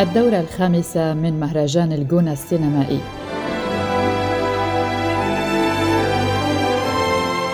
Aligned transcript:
الدورة 0.00 0.40
الخامسة 0.40 1.14
من 1.14 1.40
مهرجان 1.40 1.92
الجونة 1.92 2.32
السينمائي. 2.32 3.00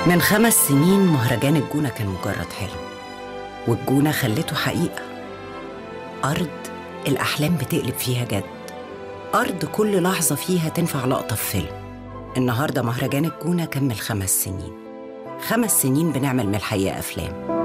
من 0.06 0.20
خمس 0.20 0.54
سنين 0.54 1.06
مهرجان 1.06 1.56
الجونة 1.56 1.88
كان 1.88 2.06
مجرد 2.06 2.52
حلم 2.60 2.80
والجونة 3.68 4.10
خلته 4.12 4.56
حقيقة. 4.56 5.02
أرض 6.24 6.48
الأحلام 7.08 7.56
بتقلب 7.56 7.94
فيها 7.94 8.24
جد. 8.24 8.44
أرض 9.34 9.64
كل 9.64 10.02
لحظة 10.02 10.34
فيها 10.34 10.68
تنفع 10.68 11.04
لقطة 11.04 11.36
في 11.36 11.50
فيلم. 11.50 11.82
النهاردة 12.36 12.82
مهرجان 12.82 13.24
الجونة 13.24 13.64
كمل 13.64 13.96
خمس 13.96 14.30
سنين. 14.30 14.72
خمس 15.48 15.82
سنين 15.82 16.12
بنعمل 16.12 16.46
من 16.46 16.54
الحقيقة 16.54 16.98
أفلام. 16.98 17.62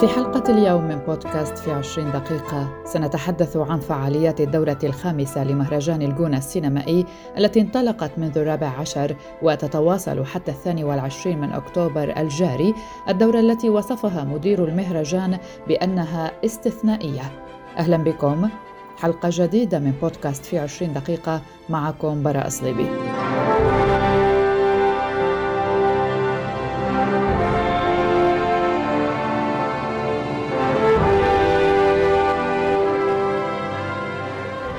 في 0.00 0.08
حلقة 0.08 0.52
اليوم 0.52 0.84
من 0.84 0.98
بودكاست 0.98 1.58
في 1.58 1.72
عشرين 1.72 2.12
دقيقة 2.12 2.82
سنتحدث 2.84 3.56
عن 3.56 3.80
فعاليات 3.80 4.40
الدورة 4.40 4.78
الخامسة 4.84 5.44
لمهرجان 5.44 6.02
الجونة 6.02 6.38
السينمائي 6.38 7.06
التي 7.38 7.60
انطلقت 7.60 8.18
منذ 8.18 8.38
الرابع 8.38 8.66
عشر 8.66 9.16
وتتواصل 9.42 10.24
حتى 10.24 10.50
الثاني 10.50 10.84
والعشرين 10.84 11.40
من 11.40 11.52
أكتوبر 11.52 12.14
الجاري 12.16 12.74
الدورة 13.08 13.40
التي 13.40 13.68
وصفها 13.68 14.24
مدير 14.24 14.64
المهرجان 14.64 15.38
بأنها 15.68 16.32
استثنائية. 16.44 17.32
أهلا 17.78 17.96
بكم. 17.96 18.48
حلقة 18.96 19.28
جديدة 19.32 19.78
من 19.78 19.92
بودكاست 20.02 20.44
في 20.44 20.58
عشرين 20.58 20.92
دقيقة 20.92 21.42
معكم 21.68 22.22
براء 22.22 22.48
صليبي. 22.48 22.86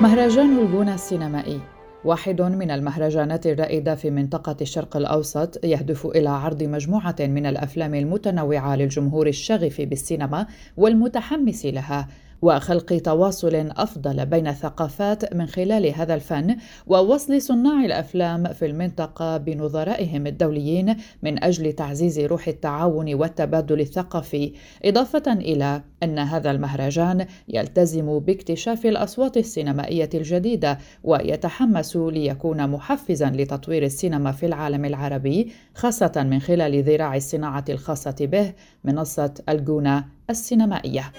مهرجان 0.02 0.60
الجونة 0.60 0.94
السينمائي. 0.94 1.60
واحد 2.06 2.42
من 2.42 2.72
المهرجانات 2.72 3.48
الرائدة 3.48 3.96
في 3.96 4.12
منطقة 4.12 4.56
الشرق 4.62 4.98
الأوسط 4.98 5.66
يهدف 5.66 6.06
إلى 6.06 6.30
عرض 6.30 6.64
مجموعة 6.64 7.16
من 7.20 7.46
الأفلام 7.46 7.96
المتنوعة 7.96 8.76
للجمهور 8.76 9.28
الشغف 9.28 9.82
بالسينما 9.82 10.48
والمتحمس 10.78 11.66
لها. 11.66 12.08
وخلق 12.42 12.98
تواصل 12.98 13.56
أفضل 13.56 14.26
بين 14.26 14.48
الثقافات 14.48 15.34
من 15.34 15.46
خلال 15.46 15.86
هذا 15.96 16.14
الفن 16.14 16.56
ووصل 16.88 17.42
صناع 17.42 17.86
الأفلام 17.86 18.54
في 18.54 18.66
المنطقة 18.66 19.38
بنظرائهم 19.38 20.28
الدوليين 20.28 20.96
من 21.24 21.44
أجل 21.44 21.74
تعزيز 21.74 22.20
روح 22.20 22.48
التعاون 22.48 23.14
والتبادل 23.14 23.80
الثقافي 23.80 24.54
إضافة 24.86 25.34
إلى 25.34 25.82
أن 26.04 26.20
هذا 26.20 26.52
المهرجان 26.52 27.26
يلتزم 27.48 28.20
باكتشاف 28.20 28.86
الأصوات 28.86 29.38
السينمائية 29.38 30.10
الجديدة 30.14 30.78
ويتحمس 31.04 31.96
ليكون 31.96 32.70
محفزا 32.70 33.30
لتطوير 33.30 33.84
السينما 33.84 34.32
في 34.32 34.46
العالم 34.46 34.86
العربي 34.86 35.52
خاصة 35.76 36.12
من 36.16 36.40
خلال 36.40 36.84
ذراع 36.84 37.16
الصناعة 37.16 37.66
الخاصة 37.70 38.16
به 38.20 38.54
منصة 38.84 39.34
الجونة 39.50 40.06
السينمائية. 40.30 41.12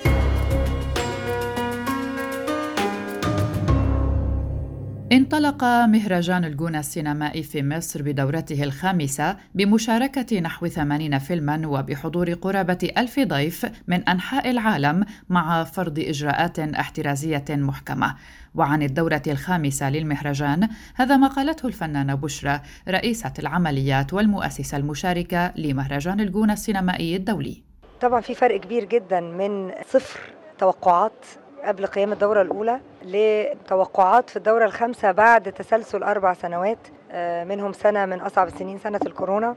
انطلق 5.12 5.64
مهرجان 5.64 6.44
الجونة 6.44 6.78
السينمائي 6.78 7.42
في 7.42 7.62
مصر 7.62 8.03
بدورته 8.03 8.64
الخامسة 8.64 9.36
بمشاركة 9.55 10.41
نحو 10.41 10.66
ثمانين 10.66 11.19
فيلما 11.19 11.66
وبحضور 11.66 12.34
قرابة 12.34 12.91
ألف 12.98 13.20
ضيف 13.20 13.66
من 13.88 14.08
أنحاء 14.08 14.50
العالم 14.50 15.05
مع 15.28 15.64
فرض 15.64 15.98
إجراءات 15.98 16.58
احترازية 16.58 17.44
محكمة. 17.50 18.16
وعن 18.54 18.82
الدورة 18.82 19.22
الخامسة 19.26 19.91
للمهرجان 19.91 20.69
هذا 20.94 21.16
ما 21.16 21.28
قالته 21.28 21.66
الفنانة 21.66 22.15
بشرى 22.15 22.60
رئيسة 22.88 23.32
العمليات 23.38 24.12
والمؤسسة 24.12 24.76
المشاركة 24.76 25.53
لمهرجان 25.56 26.20
الجونة 26.20 26.53
السينمائي 26.53 27.16
الدولي. 27.16 27.62
طبعا 28.00 28.20
في 28.20 28.34
فرق 28.34 28.60
كبير 28.60 28.84
جدا 28.84 29.20
من 29.20 29.72
صفر 29.87 30.20
توقعات 30.59 31.26
قبل 31.65 31.87
قيام 31.87 32.12
الدورة 32.12 32.43
الأولى 32.43 32.81
لتوقعات 33.04 34.31
في 34.31 34.37
الدورة 34.37 34.65
الخامسة 34.65 35.12
بعد 35.12 35.53
تسلسل 35.53 36.03
أربع 36.03 36.32
سنوات 36.34 36.78
آه، 37.12 37.44
منهم 37.44 37.72
سنة 37.72 38.06
من 38.06 38.21
أصعب 38.21 38.47
السنين 38.47 38.78
سنة 38.78 39.00
الكورونا. 39.06 39.56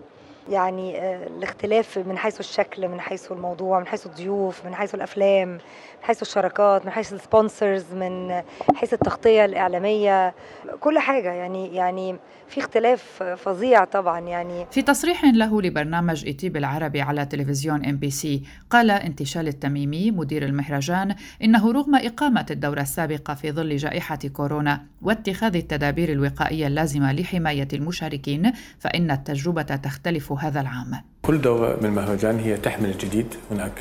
يعني 0.49 0.99
آه، 0.99 1.27
الاختلاف 1.27 1.97
من 1.97 2.17
حيث 2.17 2.39
الشكل 2.39 2.87
من 2.87 3.01
حيث 3.01 3.31
الموضوع 3.31 3.79
من 3.79 3.87
حيث 3.87 4.05
الضيوف 4.05 4.65
من 4.65 4.75
حيث 4.75 4.95
الأفلام 4.95 5.49
من 5.49 5.59
حيث 6.01 6.21
الشراكات 6.21 6.85
من 6.85 6.91
حيث 6.91 7.13
ال 7.13 7.22
sponsors 7.22 7.93
من 7.93 8.41
حيث 8.75 8.93
التغطية 8.93 9.45
الإعلامية 9.45 10.33
كل 10.79 10.99
حاجة 10.99 11.33
يعني 11.33 11.75
يعني 11.75 12.15
في 12.47 12.59
اختلاف 12.59 13.23
فظيع 13.23 13.83
طبعا 13.83 14.19
يعني. 14.19 14.65
في 14.71 14.81
تصريح 14.81 15.25
له 15.25 15.61
لبرنامج 15.61 16.25
ET 16.25 16.49
بالعربي 16.49 17.01
على 17.01 17.25
تلفزيون 17.25 17.85
إم 17.85 17.97
بي 17.97 18.09
سي 18.09 18.43
قال 18.69 18.91
انتشال 18.91 19.47
التميمي 19.47 20.11
مدير 20.11 20.45
المهرجان 20.45 21.15
إنه 21.43 21.71
رغم 21.71 21.95
إقامة 21.95 22.45
الدورة 22.51 22.81
السابقة 22.81 23.33
في 23.33 23.51
ظل 23.51 23.77
جائحة 23.77 24.19
كورونا 24.33 24.85
واتخاذ 25.01 25.55
التدابير 25.55 26.11
الوقائية 26.11 26.67
اللازمة 26.67 27.13
لحماية 27.13 27.67
المشاركين 27.73 28.51
فإن 28.79 29.11
التجربة 29.11 29.61
تختلف 29.61 30.32
هذا 30.35 30.61
العام. 30.61 30.91
كل 31.21 31.41
دورة 31.41 31.77
من 31.81 31.85
المهرجان 31.85 32.39
هي 32.39 32.57
تحمل 32.57 32.89
الجديد. 32.89 33.35
هناك 33.51 33.71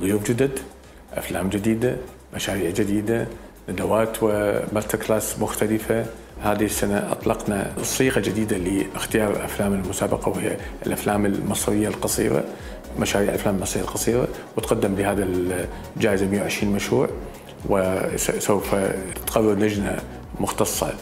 ضيوف 0.00 0.30
جدد 0.30 0.58
أفلام 1.14 1.48
جديدة 1.48 1.96
مشاريع 2.34 2.70
جديدة 2.70 3.26
ندوات 3.68 4.16
ومالتي 4.22 4.96
كلاس 4.96 5.38
مختلفة. 5.40 6.06
هذه 6.42 6.64
السنة 6.64 7.12
أطلقنا 7.12 7.72
صيغة 7.82 8.20
جديدة 8.20 8.56
لاختيار 8.56 9.44
أفلام 9.44 9.72
المسابقة 9.72 10.28
وهي 10.28 10.56
الأفلام 10.86 11.26
المصرية 11.26 11.88
القصيرة 11.88 12.44
مشاريع 12.98 13.28
الأفلام 13.28 13.56
المصرية 13.56 13.82
القصيرة 13.82 14.28
وتقدم 14.56 14.94
بهذا 14.94 15.24
الجائزة 15.96 16.26
120 16.26 16.72
مشروع. 16.72 17.08
وسوف 17.68 18.74
تقرر 19.26 19.54
لجنة 19.54 19.98
مختصة 20.42 20.94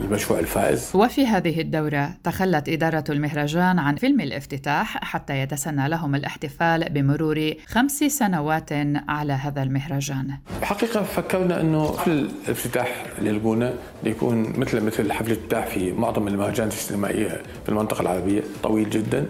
المشروع 0.00 0.38
الفائز. 0.38 0.90
وفي 0.94 1.26
هذه 1.26 1.60
الدورة 1.60 2.14
تخلت 2.24 2.68
إدارة 2.68 3.04
المهرجان 3.08 3.78
عن 3.78 3.96
فيلم 3.96 4.20
الافتتاح 4.20 5.04
حتى 5.04 5.38
يتسنى 5.38 5.88
لهم 5.88 6.14
الاحتفال 6.14 6.88
بمرور 6.90 7.52
خمس 7.66 8.04
سنوات 8.04 8.72
على 9.08 9.32
هذا 9.32 9.62
المهرجان. 9.62 10.38
حقيقة 10.62 11.02
فكرنا 11.02 11.60
أنه 11.60 11.98
حفل 11.98 12.30
الافتتاح 12.44 13.04
للجونة 13.18 13.74
يكون 14.04 14.52
مثل 14.60 14.80
مثل 14.80 15.12
حفل 15.12 15.32
الافتتاح 15.32 15.66
في 15.66 15.92
معظم 15.92 16.28
المهرجانات 16.28 16.72
السينمائية 16.72 17.28
في 17.62 17.68
المنطقة 17.68 18.00
العربية 18.00 18.42
طويل 18.62 18.90
جدا 18.90 19.26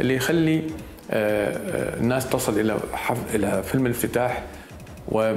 اللي 0.00 0.16
يخلي 0.16 0.62
آه، 1.10 1.56
آه، 1.56 2.00
الناس 2.00 2.28
تصل 2.30 2.60
إلى 2.60 2.76
إلى 3.34 3.62
فيلم 3.62 3.86
الافتتاح 3.86 4.42
و 5.08 5.34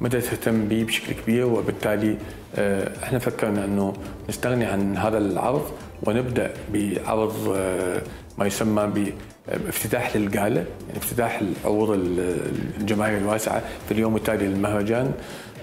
مدى 0.00 0.20
تهتم 0.20 0.64
به 0.68 0.84
بشكل 0.84 1.12
كبير 1.12 1.46
وبالتالي 1.46 2.16
آه، 2.56 2.92
إحنا 3.02 3.18
فكرنا 3.18 3.64
إنه 3.64 3.92
نستغني 4.28 4.64
عن 4.64 4.96
هذا 4.96 5.18
العرض 5.18 5.70
ونبدأ 6.02 6.50
بعرض 6.72 7.54
آه، 7.56 8.02
ما 8.38 8.46
يسمى 8.46 8.92
بافتتاح 9.46 10.16
للقالة 10.16 10.64
يعني 10.88 10.98
افتتاح 10.98 11.40
العروض 11.40 11.90
الجماهير 12.80 13.18
الواسعة 13.18 13.62
في 13.88 13.94
اليوم 13.94 14.16
التالي 14.16 14.46
للمهرجان. 14.46 15.06
آه، 15.06 15.12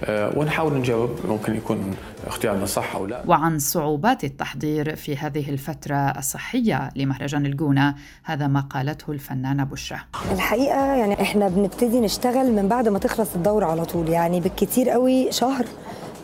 ونحاول 0.10 0.74
نجرب 0.74 1.10
ممكن 1.28 1.56
يكون 1.56 1.96
اختيارنا 2.28 2.66
صح 2.66 2.96
أو 2.96 3.06
لا. 3.06 3.24
وعن 3.28 3.60
صعوبات 3.60 4.24
التحضير 4.24 4.96
في 4.96 5.18
هذه 5.18 5.50
الفترة 5.50 5.96
الصحية 5.96 6.90
لمهرجان 6.96 7.46
الجونة 7.46 7.96
هذا 8.24 8.48
ما 8.48 8.60
قالته 8.60 9.12
الفنانة 9.12 9.64
بشرى. 9.64 10.00
الحقيقة 10.32 10.94
يعني 10.96 11.22
إحنا 11.22 11.48
بنبتدي 11.48 12.00
نشتغل 12.00 12.52
من 12.52 12.68
بعد 12.68 12.88
ما 12.88 13.00
تخلص 13.00 13.36
الدورة 13.36 13.66
على 13.66 13.86
طول 13.86 14.10
يعني 14.10 14.40
بالكتير 14.40 14.90
قوي 14.90 15.32
شهر 15.32 15.66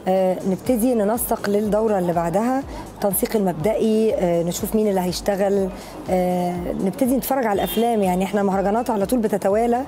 آه، 0.07 0.37
نبتدي 0.49 0.95
ننسق 0.95 1.49
للدورة 1.49 1.99
اللي 1.99 2.13
بعدها. 2.13 2.63
التنسيق 2.97 3.35
المبدئي 3.35 4.15
آه، 4.15 4.43
نشوف 4.43 4.75
مين 4.75 4.87
اللي 4.87 5.01
هيشتغل 5.01 5.69
آه، 6.09 6.55
نبتدي 6.85 7.15
نتفرج 7.17 7.45
على 7.45 7.53
الأفلام. 7.63 8.03
يعني 8.03 8.23
إحنا 8.25 8.41
المهرجانات 8.41 8.89
على 8.89 9.05
طول 9.05 9.19
بتتوالى 9.19 9.81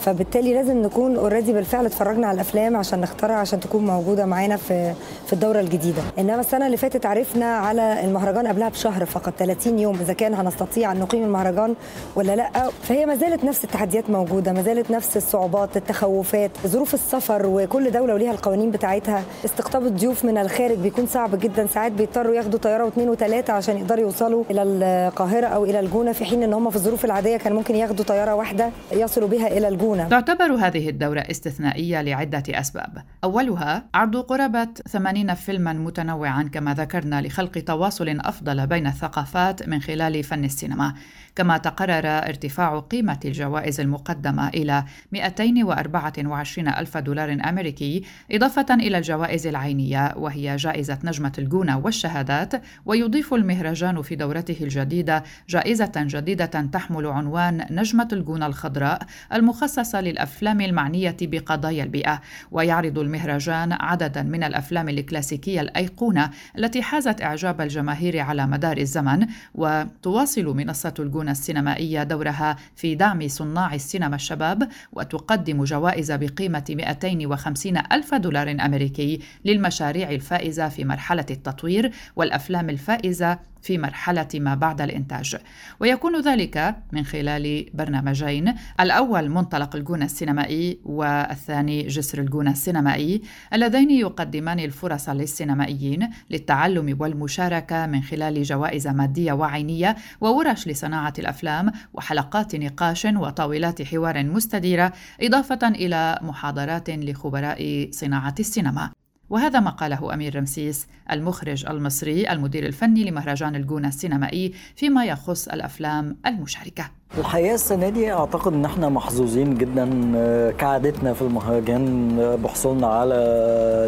فبالتالي 0.00 0.54
لازم 0.54 0.82
نكون 0.82 1.16
اوريدي 1.16 1.52
بالفعل 1.52 1.86
اتفرجنا 1.86 2.26
على 2.26 2.34
الأفلام 2.34 2.76
عشان 2.76 3.00
نختارها 3.00 3.34
عشان 3.36 3.60
تكون 3.60 3.86
موجودة 3.86 4.26
معانا 4.26 4.56
في 4.56 4.94
في 5.26 5.32
الدورة 5.32 5.60
الجديدة. 5.60 6.02
إنما 6.18 6.40
السنة 6.40 6.66
اللي 6.66 6.76
فاتت 6.76 7.06
عرفنا 7.06 7.56
على 7.56 8.04
المهرجان 8.04 8.46
قبلها 8.46 8.68
بشهر 8.68 9.04
فقط 9.04 9.32
30 9.38 9.78
يوم 9.78 9.98
إذا 10.00 10.12
كان 10.12 10.34
هنستطيع 10.34 10.92
أن 10.92 10.98
نقيم 10.98 11.24
المهرجان 11.24 11.74
ولا 12.16 12.36
لأ. 12.36 12.50
فهي 12.82 13.06
ما 13.06 13.14
زالت 13.16 13.44
نفس 13.44 13.64
التحديات 13.64 14.10
موجودة 14.10 14.52
ما 14.52 14.62
زالت 14.62 14.90
نفس 14.90 15.16
الصعوبات 15.16 15.76
التخوفات 15.76 16.50
ظروف 16.66 16.94
السفر 16.94 17.46
وكل 17.46 17.90
دولة 17.90 18.14
وليها 18.14 18.30
القوانين 18.32 18.70
بتاعتها. 18.70 19.22
استقطاب 19.44 19.86
الضيوف 19.86 20.24
من 20.24 20.38
الخارج 20.38 20.78
بيكون 20.78 21.06
صعب 21.06 21.38
جدا 21.38 21.66
ساعات 21.66 21.92
بيضطروا 21.92 22.34
ياخدوا 22.34 22.55
ياخدوا 22.56 22.70
طيارة 22.70 22.84
واثنين 22.84 23.08
وثلاثة 23.08 23.52
عشان 23.52 23.78
يقدروا 23.78 24.00
يوصلوا 24.00 24.44
إلى 24.50 24.62
القاهرة 24.62 25.46
أو 25.46 25.64
إلى 25.64 25.80
الجونة 25.80 26.12
في 26.12 26.24
حين 26.24 26.42
إن 26.42 26.52
هم 26.52 26.70
في 26.70 26.76
الظروف 26.76 27.04
العادية 27.04 27.36
كان 27.36 27.52
ممكن 27.52 27.74
ياخدوا 27.74 28.04
طيارة 28.04 28.34
واحدة 28.34 28.70
يصلوا 28.92 29.28
بها 29.28 29.46
إلى 29.46 29.68
الجونة. 29.68 30.08
تعتبر 30.08 30.54
هذه 30.54 30.88
الدورة 30.88 31.20
استثنائية 31.20 32.02
لعدة 32.02 32.42
أسباب، 32.50 32.98
أولها 33.24 33.84
عرض 33.94 34.16
قرابة 34.16 34.68
80 34.88 35.34
فيلما 35.34 35.72
متنوعا 35.72 36.50
كما 36.52 36.74
ذكرنا 36.74 37.22
لخلق 37.22 37.58
تواصل 37.58 38.18
أفضل 38.20 38.66
بين 38.66 38.86
الثقافات 38.86 39.68
من 39.68 39.80
خلال 39.80 40.22
فن 40.24 40.44
السينما. 40.44 40.94
كما 41.36 41.58
تقرر 41.58 42.06
ارتفاع 42.06 42.78
قيمة 42.78 43.20
الجوائز 43.24 43.80
المقدمة 43.80 44.48
إلى 44.48 44.84
224 45.12 46.68
ألف 46.68 46.96
دولار 46.96 47.32
أمريكي 47.48 48.02
إضافة 48.32 48.66
إلى 48.74 48.98
الجوائز 48.98 49.46
العينية 49.46 50.14
وهي 50.16 50.56
جائزة 50.56 50.98
نجمة 51.04 51.32
الجونة 51.38 51.78
والشهادات 51.78 52.45
ويضيف 52.86 53.34
المهرجان 53.34 54.02
في 54.02 54.16
دورته 54.16 54.56
الجديدة 54.60 55.24
جائزة 55.48 55.92
جديدة 55.96 56.46
تحمل 56.46 57.06
عنوان 57.06 57.66
نجمة 57.70 58.08
الجونة 58.12 58.46
الخضراء 58.46 59.02
المخصصة 59.32 60.00
للأفلام 60.00 60.60
المعنية 60.60 61.16
بقضايا 61.20 61.84
البيئة. 61.84 62.20
ويعرض 62.50 62.98
المهرجان 62.98 63.72
عددا 63.72 64.22
من 64.22 64.42
الأفلام 64.44 64.88
الكلاسيكية 64.88 65.60
الأيقونة 65.60 66.30
التي 66.58 66.82
حازت 66.82 67.22
إعجاب 67.22 67.60
الجماهير 67.60 68.20
على 68.20 68.46
مدار 68.46 68.76
الزمن 68.76 69.26
وتواصل 69.54 70.44
منصة 70.44 70.94
الجونة 70.98 71.30
السينمائية 71.30 72.02
دورها 72.02 72.56
في 72.76 72.94
دعم 72.94 73.28
صناع 73.28 73.74
السينما 73.74 74.16
الشباب 74.16 74.68
وتقدم 74.92 75.64
جوائز 75.64 76.12
بقيمة 76.12 76.64
250 76.70 77.78
ألف 77.92 78.14
دولار 78.14 78.50
أمريكي 78.50 79.20
للمشاريع 79.44 80.10
الفائزة 80.10 80.68
في 80.68 80.84
مرحلة 80.84 81.26
التطوير 81.30 81.92
والأفلام 82.16 82.35
الفائزة 82.70 83.38
في 83.62 83.78
مرحلة 83.78 84.28
ما 84.34 84.54
بعد 84.54 84.80
الإنتاج. 84.80 85.36
ويكون 85.80 86.20
ذلك 86.20 86.76
من 86.92 87.04
خلال 87.04 87.66
برنامجين. 87.74 88.54
الأول 88.80 89.28
منطلق 89.28 89.76
الجونة 89.76 90.04
السينمائي 90.04 90.78
والثاني 90.84 91.86
جسر 91.86 92.18
الجونة 92.18 92.50
السينمائي. 92.50 93.22
اللذين 93.52 93.90
يقدمان 93.90 94.60
الفرص 94.60 95.08
للسينمائيين 95.08 96.10
للتعلم 96.30 96.96
والمشاركة 97.00 97.86
من 97.86 98.02
خلال 98.02 98.42
جوائز 98.42 98.86
مادية 98.86 99.32
وعينية 99.32 99.96
وورش 100.20 100.68
لصناعة 100.68 101.14
الأفلام 101.18 101.72
وحلقات 101.94 102.56
نقاش 102.56 103.04
وطاولات 103.04 103.82
حوار 103.82 104.24
مستديرة 104.24 104.92
إضافة 105.20 105.68
إلى 105.68 106.18
محاضرات 106.22 106.90
لخبراء 106.90 107.88
صناعة 107.92 108.34
السينما. 108.40 108.90
وهذا 109.30 109.60
ما 109.60 109.70
قاله 109.70 110.14
أمير 110.14 110.36
رمسيس 110.36 110.86
المخرج 111.12 111.66
المصري 111.66 112.32
المدير 112.32 112.66
الفني 112.66 113.10
لمهرجان 113.10 113.54
الجونة 113.56 113.88
السينمائي 113.88 114.52
فيما 114.76 115.04
يخص 115.04 115.48
الأفلام 115.48 116.16
المشاركة. 116.26 116.84
الحقيقة 117.18 117.54
السنة 117.54 117.88
دي 117.88 118.12
أعتقد 118.12 118.52
إن 118.52 118.64
إحنا 118.64 118.88
محظوظين 118.88 119.54
جدا 119.54 120.12
آه، 120.16 120.50
كعادتنا 120.50 121.12
في 121.12 121.22
المهرجان 121.22 122.16
آه، 122.20 122.34
بحصولنا 122.34 122.86
على 122.86 123.14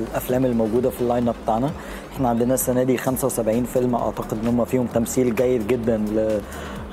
الأفلام 0.08 0.44
الموجودة 0.44 0.90
في 0.90 1.00
ال 1.00 1.06
line 1.06 1.28
up 1.28 1.34
بتاعنا. 1.42 1.70
إحنا 2.14 2.28
عندنا 2.28 2.54
السنة 2.54 2.82
دي 2.82 2.96
75 2.96 3.64
فيلم 3.64 3.94
أعتقد 3.94 4.38
إن 4.42 4.46
هم 4.48 4.64
فيهم 4.64 4.86
تمثيل 4.86 5.34
جيد 5.34 5.66
جدا 5.66 6.04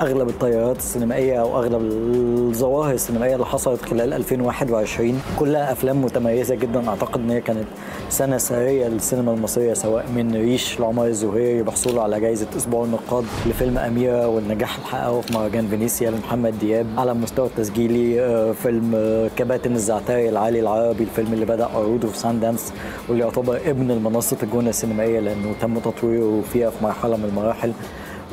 أغلب 0.01 0.30
التيارات 0.30 0.77
السينمائية 0.77 1.42
أو 1.42 1.57
أغلب 1.59 1.81
الظواهر 1.81 2.94
السينمائية 2.94 3.33
اللي 3.36 3.45
حصلت 3.45 3.81
خلال 3.86 4.13
2021 4.13 5.21
كلها 5.39 5.71
أفلام 5.71 6.01
متميزة 6.01 6.56
جدا. 6.56 6.89
أعتقد 6.89 7.19
إن 7.19 7.30
هي 7.31 7.42
كانت 7.42 7.65
سنة 8.09 8.38
سرية 8.38 8.88
للسينما 8.88 9.33
المصرية 9.33 9.74
سواء 9.74 10.06
من 10.15 10.36
ريش 10.36 10.80
لعمر 10.80 11.06
الزهيري 11.07 11.63
بحصوله 11.63 12.01
على 12.01 12.19
جائزه 12.19 12.47
أسبوع 12.57 12.83
النقاد 12.86 13.24
لفيلم 13.45 13.77
أميرة 13.77 14.27
والنجاح 14.27 14.75
اللي 14.75 14.88
حققه 14.88 15.21
في 15.21 15.33
مهرجان 15.33 15.68
فينيسيا 15.68 16.12
لمحمد 16.12 16.59
دياب. 16.59 16.86
على 16.98 17.12
المستوى 17.12 17.48
التسجيلي 17.48 18.21
آه، 18.21 18.51
فيلم 18.51 18.91
آه، 18.95 19.30
كباتن 19.38 19.75
الزعتري 19.75 20.30
العالي 20.30 20.59
العربي 20.59 21.03
الفيلم 21.03 21.33
اللي 21.33 21.45
بدأ 21.45 21.65
عروضه 21.65 22.07
في 22.07 22.18
سان 22.18 22.39
دانس 22.39 22.74
واللي 23.09 23.24
يعتبر 23.24 23.59
ابن 23.65 23.91
المنصة 23.91 24.38
الجونة 24.44 24.69
السينمائية 24.69 25.19
لأنه 25.19 25.53
تم 25.62 25.80
تطويره 25.80 26.41
فيها 26.53 26.69
في 26.69 26.83
مرحلة 26.83 27.18
من 27.18 27.25
المراحل. 27.25 27.71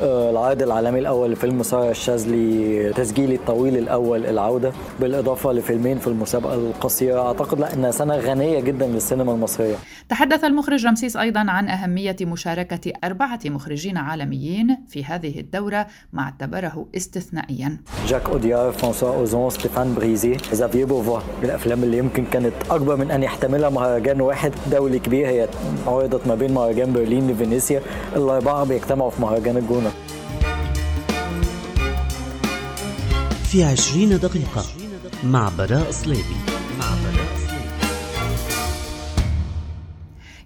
آه، 0.03 0.29
العرض 0.29 0.61
العالمي 0.61 0.99
الأول 0.99 1.31
لفيلم 1.31 1.63
ساره 1.63 1.91
الشاذلي 1.91 2.93
تسجيلي 2.93 3.35
الطويل 3.35 3.77
الأول 3.77 4.25
العودة 4.25 4.71
بالإضافة 4.99 5.51
لفيلمين 5.51 5.99
في 5.99 6.07
المسابقة 6.07 6.53
القصيرة. 6.53 7.27
أعتقد 7.27 7.59
لا 7.59 7.73
إنها 7.73 7.91
سنة 7.91 8.15
غنية 8.15 8.59
جدا 8.59 8.87
للسينما 8.87 9.31
المصرية. 9.31 9.75
تحدث 10.09 10.43
المخرج 10.43 10.85
رمسيس 10.85 11.17
أيضا 11.17 11.39
عن 11.39 11.69
أهمية 11.69 12.15
مشاركة 12.21 12.93
أربعة 13.03 13.39
مخرجين 13.45 13.97
عالميين 13.97 14.77
في 14.87 15.05
هذه 15.05 15.39
الدورة 15.39 15.87
ما 16.13 16.21
اعتبره 16.21 16.85
استثنائيا. 16.97 17.77
جاك 18.07 18.29
أوديار 18.29 18.71
فرانسوا 18.71 19.15
أوزون 19.15 19.49
ستيفان 19.49 19.95
بريزي 19.95 20.37
زافير 20.51 20.85
بوفوا. 20.85 21.19
الأفلام 21.43 21.83
اللي 21.83 21.97
يمكن 21.97 22.25
كانت 22.25 22.53
أكبر 22.69 22.95
من 22.95 23.11
أن 23.11 23.23
يحتملها 23.23 23.69
مهرجان 23.69 24.21
واحد 24.21 24.51
دولي 24.71 24.99
كبير 24.99 25.27
هي 25.27 25.47
عرضت 25.87 26.27
ما 26.27 26.35
بين 26.35 26.53
مهرجان 26.53 26.93
برلين 26.93 27.31
لفينيسيا. 27.31 27.81
الأربعة 28.15 28.63
بيجتمعوا 28.63 29.09
في 29.09 29.21
مهرجان 29.21 29.57
الجونة. 29.57 29.92
في 33.51 33.63
عشرين 33.63 34.19
دقيقة 34.19 34.65
مع 35.23 35.51
براء 35.57 35.91
صليبي. 35.91 36.52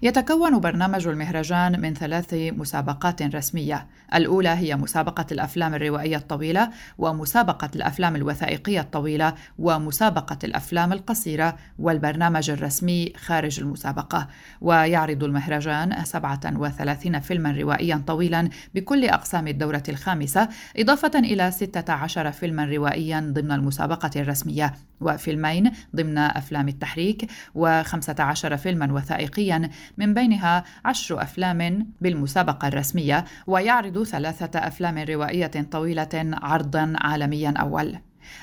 يتكون 0.02 0.60
برنامج 0.60 1.06
المهرجان 1.06 1.80
من 1.80 1.94
ثلاث 1.94 2.34
مسابقات 2.34 3.22
رسمية. 3.22 3.86
الأولى 4.14 4.48
هي 4.48 4.76
مسابقة 4.76 5.26
الأفلام 5.32 5.74
الروائية 5.74 6.16
الطويلة 6.16 6.70
ومسابقة 6.98 7.70
الأفلام 7.76 8.16
الوثائقية 8.16 8.80
الطويلة 8.80 9.34
ومسابقة 9.58 10.38
الأفلام 10.44 10.92
القصيرة 10.92 11.56
والبرنامج 11.78 12.50
الرسمي 12.50 13.12
خارج 13.16 13.60
المسابقة. 13.60 14.28
ويعرض 14.60 15.24
المهرجان 15.24 16.04
37 16.04 17.20
فيلما 17.20 17.52
روائيا 17.52 18.02
طويلا 18.06 18.48
بكل 18.74 19.04
أقسام 19.04 19.48
الدورة 19.48 19.82
الخامسة 19.88 20.48
إضافة 20.76 21.18
إلى 21.18 21.50
16 21.50 22.32
فيلما 22.32 22.64
روائيا 22.64 23.32
ضمن 23.34 23.52
المسابقة 23.52 24.10
الرسمية. 24.16 24.74
وفيلمين 25.00 25.70
ضمن 25.96 26.18
أفلام 26.18 26.68
التحريك 26.68 27.30
و15 27.58 28.54
فيلما 28.54 28.92
وثائقيا 28.92 29.70
من 29.96 30.14
بينها 30.14 30.64
عشر 30.84 31.22
أفلام 31.22 31.86
بالمسابقة 32.00 32.68
الرسمية 32.68 33.24
ويعرض 33.46 34.02
ثلاثة 34.02 34.58
أفلام 34.58 34.98
روائية 34.98 35.66
طويلة 35.70 36.08
عرضا 36.42 36.92
عالميا 36.96 37.54
أول. 37.60 37.98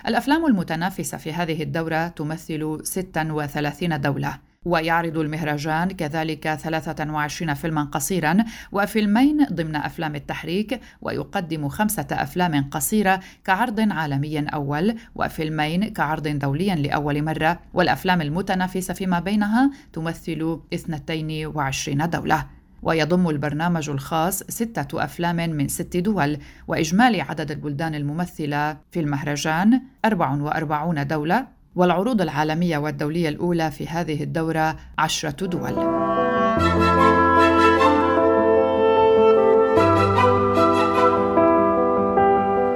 الأفلام 0.08 0.46
المتنافسة 0.46 1.18
في 1.18 1.34
هذه 1.34 1.64
الدورة 1.64 2.08
تمثل 2.08 2.80
36 2.84 4.02
دولة. 4.02 4.38
ويعرض 4.66 5.18
المهرجان 5.18 5.92
كذلك 5.92 6.54
23 6.54 7.54
فيلما 7.54 7.84
قصيرا 7.84 8.38
وفيلمين 8.72 9.46
ضمن 9.54 9.76
أفلام 9.76 10.16
التحريك 10.16 10.80
ويقدم 11.02 11.70
خمسة 11.70 12.08
أفلام 12.12 12.70
قصيرة 12.70 13.20
كعرض 13.44 13.80
عالمي 13.80 14.40
أول 14.40 14.96
وفيلمين 15.16 15.88
كعرض 15.88 16.28
دولي 16.28 16.76
لأول 16.76 17.24
مرة. 17.24 17.60
والأفلام 17.74 18.22
المتنافسة 18.22 18.94
فيما 18.94 19.20
بينها 19.20 19.72
تمثل 19.94 20.60
22 20.74 22.10
دولة. 22.10 22.46
ويضم 22.84 23.30
البرنامج 23.30 23.90
الخاص 23.90 24.44
ستة 24.44 25.04
أفلام 25.04 25.36
من 25.36 25.68
ست 25.68 25.98
دول 25.98 26.38
وإجمالي 26.68 27.22
عدد 27.22 27.52
البلدان 27.52 27.96
الممثلة 27.96 28.78
في 28.92 29.00
المهرجان 29.00 29.82
44 30.06 31.08
دولة 31.08 31.55
والعروض 31.75 32.22
العالمية 32.22 32.77
والدولية 32.77 33.29
الأولى 33.29 33.72
في 33.72 33.88
هذه 33.88 34.24
الدورة 34.24 34.75
عشرة 34.98 35.46
دول. 35.46 37.15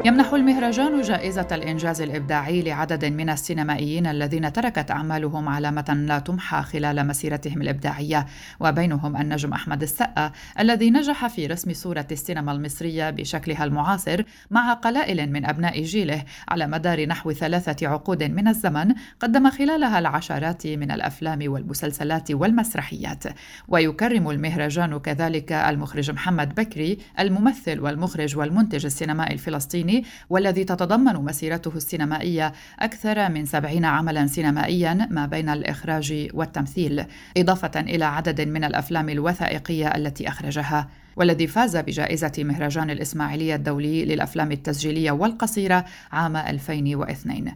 يمنح 0.10 0.34
المهرجان 0.34 1.02
جائزة 1.02 1.48
الإنجاز 1.52 2.02
الإبداعي 2.02 2.62
لعدد 2.62 3.06
من 3.06 3.30
السينمائيين 3.30 4.08
الذين 4.08 4.54
تركت 4.54 4.92
أعمالهم 4.92 5.50
علامة 5.50 6.06
لا 6.08 6.20
تمحى 6.20 6.62
خلال 6.62 7.08
مسيرتهم 7.08 7.62
الإبداعية. 7.62 8.26
وبينهم 8.60 9.18
النجم 9.18 9.54
أحمد 9.54 9.82
السقا 9.82 10.32
الذي 10.60 10.92
نجح 10.92 11.28
في 11.28 11.48
رسم 11.48 11.74
صورة 11.74 12.08
السينما 12.12 12.52
المصرية 12.52 13.10
بشكلها 13.10 13.64
المعاصر 13.64 14.24
مع 14.52 14.74
قلائل 14.74 15.32
من 15.32 15.46
أبناء 15.46 15.84
جيله 15.84 16.24
على 16.48 16.68
مدار 16.68 17.06
نحو 17.06 17.32
ثلاثة 17.32 17.88
عقود 17.88 18.24
من 18.24 18.48
الزمن 18.48 18.94
قدم 19.20 19.50
خلالها 19.50 20.00
العشرات 20.00 20.68
من 20.68 20.92
الأفلام 20.92 21.40
والمسلسلات 21.52 22.32
والمسرحيات. 22.32 23.24
ويكرم 23.68 24.30
المهرجان 24.30 25.00
كذلك 25.00 25.52
المخرج 25.52 26.12
محمد 26.12 26.56
بكري 26.56 26.98
الممثل 27.20 27.80
والمخرج 27.80 28.38
والمنتج 28.38 28.86
السينمائي 28.86 29.34
الفلسطيني 29.34 29.99
والذي 30.30 30.64
تتضمن 30.64 31.14
مسيرته 31.14 31.72
السينمائية 31.76 32.54
أكثر 32.80 33.30
من 33.30 33.46
سبعين 33.46 33.86
عملا 33.86 34.28
سينمائيا 34.28 35.08
ما 35.12 35.26
بين 35.26 35.50
الإخراج 35.50 36.28
والتمثيل 36.34 37.06
إضافة 37.38 37.80
إلى 37.80 38.06
عدد 38.06 38.42
من 38.42 38.64
الأفلام 38.64 39.10
الوثائقية 39.10 39.88
التي 39.88 40.28
أخرجها. 40.28 40.88
والذي 41.16 41.48
فاز 41.48 41.78
بجائزة 41.78 42.32
مهرجان 42.38 42.90
الإسماعيلية 42.90 43.56
الدولي 43.56 44.06
للأفلام 44.06 44.52
التسجيلية 44.52 45.12
والقصيرة 45.12 45.86
عام 46.12 46.36
2002 46.36 47.52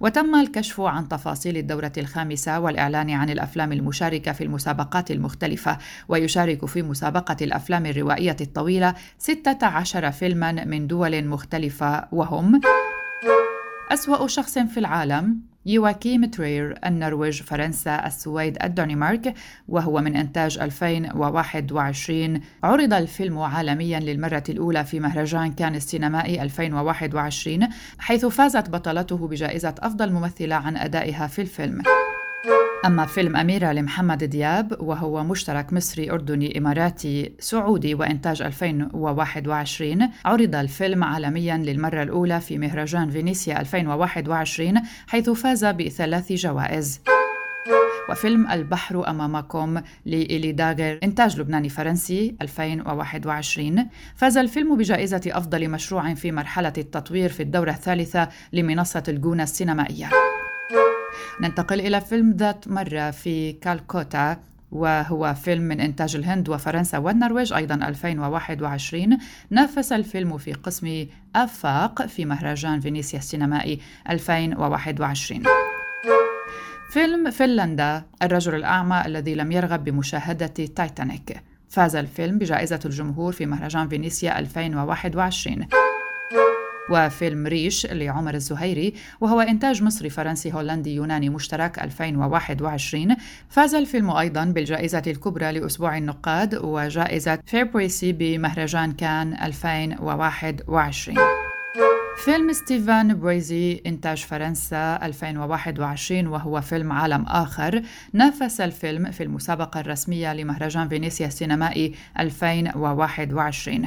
وتم 0.00 0.34
الكشف 0.34 0.80
عن 0.80 1.08
تفاصيل 1.08 1.56
الدورة 1.56 1.92
الخامسة 1.98 2.60
والإعلان 2.60 3.10
عن 3.10 3.30
الأفلام 3.30 3.72
المشاركة 3.72 4.32
في 4.32 4.44
المسابقات 4.44 5.10
المختلفة. 5.10 5.78
ويشارك 6.08 6.64
في 6.64 6.82
مسابقة 6.82 7.36
الأفلام 7.42 7.86
الروائية 7.86 8.36
الطويلة 8.40 8.94
16 9.18 10.10
فيلما 10.10 10.52
من 10.52 10.86
دول 10.86 11.24
مختلفة. 11.24 12.04
وهم 12.12 12.60
أسوأ 13.90 14.26
شخص 14.26 14.58
في 14.58 14.80
العالم 14.80 15.40
يواكيم 15.68 16.24
ترير 16.24 16.78
النرويج 16.86 17.42
فرنسا 17.42 18.06
السويد 18.06 18.58
الدنمارك 18.62 19.34
وهو 19.68 20.00
من 20.00 20.16
إنتاج 20.16 20.58
2021 20.58 22.40
عرض 22.62 22.92
الفيلم 22.94 23.38
عالميا 23.38 24.00
للمرة 24.00 24.44
الأولى 24.48 24.84
في 24.84 25.00
مهرجان 25.00 25.52
كان 25.52 25.74
السينمائي 25.74 26.42
2021 26.42 27.68
حيث 27.98 28.26
فازت 28.26 28.70
بطلته 28.70 29.28
بجائزة 29.28 29.74
أفضل 29.78 30.12
ممثلة 30.12 30.54
عن 30.54 30.76
أدائها 30.76 31.26
في 31.26 31.42
الفيلم. 31.42 31.82
أما 32.84 33.06
فيلم 33.06 33.36
أميرة 33.36 33.72
لمحمد 33.72 34.24
دياب 34.24 34.76
وهو 34.80 35.24
مشترك 35.24 35.72
مصري 35.72 36.10
أردني 36.10 36.58
إماراتي 36.58 37.32
سعودي 37.38 37.94
وإنتاج 37.94 38.42
2021 38.42 40.08
عرض 40.24 40.54
الفيلم 40.54 41.04
عالميا 41.04 41.56
للمرة 41.56 42.02
الأولى 42.02 42.40
في 42.40 42.58
مهرجان 42.58 43.10
فينيسيا 43.10 43.60
2021 43.60 44.80
حيث 45.06 45.30
فاز 45.30 45.64
بثلاث 45.64 46.32
جوائز. 46.32 47.00
وفيلم 48.10 48.50
البحر 48.50 49.10
أمامكم 49.10 49.80
لإيلي 50.06 50.52
داغر 50.52 50.98
إنتاج 51.02 51.40
لبناني 51.40 51.68
فرنسي 51.68 52.36
2021 52.42 53.86
فاز 54.14 54.38
الفيلم 54.38 54.76
بجائزة 54.76 55.22
أفضل 55.26 55.68
مشروع 55.68 56.14
في 56.14 56.32
مرحلة 56.32 56.72
التطوير 56.78 57.28
في 57.28 57.42
الدورة 57.42 57.70
الثالثة 57.70 58.28
لمنصة 58.52 59.02
الجونة 59.08 59.42
السينمائية. 59.42 60.10
ننتقل 61.40 61.80
إلى 61.80 62.00
فيلم 62.00 62.32
ذات 62.32 62.68
مرة 62.68 63.10
في 63.10 63.52
كالكوتا 63.52 64.36
وهو 64.72 65.34
فيلم 65.34 65.62
من 65.62 65.80
إنتاج 65.80 66.16
الهند 66.16 66.48
وفرنسا 66.48 66.98
والنرويج 66.98 67.52
أيضا 67.52 67.74
2021 67.74 69.18
نافس 69.50 69.92
الفيلم 69.92 70.38
في 70.38 70.52
قسم 70.52 71.06
آفاق 71.36 72.06
في 72.06 72.24
مهرجان 72.24 72.80
فينيسيا 72.80 73.18
السينمائي 73.18 73.80
2021 74.10 75.42
فيلم 76.90 77.30
فنلندا 77.30 78.02
الرجل 78.22 78.54
الأعمى 78.54 79.02
الذي 79.06 79.34
لم 79.34 79.52
يرغب 79.52 79.84
بمشاهدة 79.84 80.46
تايتانيك. 80.46 81.42
فاز 81.68 81.96
الفيلم 81.96 82.38
بجائزة 82.38 82.80
الجمهور 82.84 83.32
في 83.32 83.46
مهرجان 83.46 83.88
فينيسيا 83.88 84.38
2021 84.38 85.87
وفيلم 86.90 87.46
ريش 87.46 87.86
لعمر 87.86 88.34
الزهيري 88.34 88.94
وهو 89.20 89.40
إنتاج 89.40 89.82
مصري 89.82 90.10
فرنسي 90.10 90.52
هولندي 90.52 90.94
يوناني 90.94 91.28
مشترك 91.28 91.78
2021 91.78 93.16
فاز 93.48 93.74
الفيلم 93.74 94.10
أيضا 94.10 94.44
بالجائزة 94.44 95.02
الكبرى 95.06 95.52
لأسبوع 95.52 95.98
النقاد 95.98 96.54
وجائزة 96.54 97.38
فيبريسي 97.46 98.12
بمهرجان 98.12 98.92
كان 98.92 99.32
2021 99.42 101.18
فيلم 102.24 102.52
ستيفان 102.52 103.14
بويزي 103.14 103.82
إنتاج 103.86 104.24
فرنسا 104.24 104.96
2021 105.02 106.26
وهو 106.26 106.60
فيلم 106.60 106.92
عالم 106.92 107.24
آخر. 107.28 107.82
نافس 108.12 108.60
الفيلم 108.60 109.10
في 109.10 109.22
المسابقة 109.22 109.80
الرسمية 109.80 110.34
لمهرجان 110.34 110.88
فينيسيا 110.88 111.26
السينمائي 111.26 111.94
2021 112.18 113.86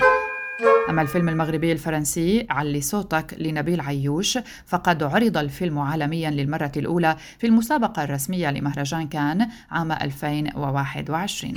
أما 0.89 1.01
الفيلم 1.01 1.29
المغربي 1.29 1.71
الفرنسي 1.71 2.47
علي 2.49 2.81
صوتك 2.81 3.35
لنبيل 3.37 3.81
عيوش 3.81 4.39
فقد 4.65 5.03
عرض 5.03 5.37
الفيلم 5.37 5.79
عالميا 5.79 6.29
للمرة 6.29 6.71
الأولى 6.77 7.15
في 7.39 7.47
المسابقة 7.47 8.03
الرسمية 8.03 8.51
لمهرجان 8.51 9.07
كان 9.07 9.47
عام 9.71 9.91
2021 9.91 11.53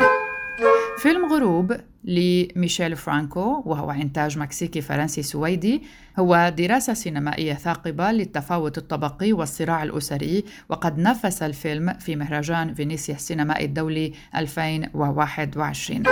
فيلم 0.98 1.32
غروب 1.32 1.76
لميشيل 2.04 2.96
فرانكو 2.96 3.62
وهو 3.66 3.90
إنتاج 3.90 4.38
مكسيكي 4.38 4.80
فرنسي 4.80 5.22
سويدي 5.22 5.82
هو 6.18 6.52
دراسة 6.58 6.94
سينمائية 6.94 7.54
ثاقبة 7.54 8.12
للتفاوت 8.12 8.78
الطبقي 8.78 9.32
والصراع 9.32 9.82
الأسري 9.82 10.44
وقد 10.68 10.98
نافس 10.98 11.42
الفيلم 11.42 11.92
في 11.92 12.16
مهرجان 12.16 12.74
فينيسيا 12.74 13.14
السينمائي 13.14 13.64
الدولي 13.64 14.12
2021 14.36 16.02